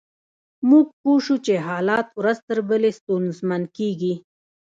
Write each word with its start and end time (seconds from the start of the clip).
موږ 0.69 0.87
پوه 1.01 1.17
شوو 1.25 1.43
چې 1.45 1.53
حالات 1.67 2.07
ورځ 2.19 2.37
تر 2.47 2.59
بلې 2.69 2.91
ستونزمن 2.99 3.63
کیږي 3.77 4.13